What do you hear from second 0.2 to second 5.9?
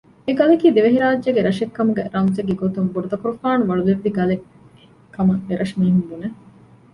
އެގަލަކީ ދިވެހިރާއްޖޭގެ ރަށެއްކަމުގެ ރަމްޒެއްގެ ގޮތުން ބޮޑުތަކުރުފާނު ވަޅުލެއްވި ގަލެއް ކަމަށް އެރަށު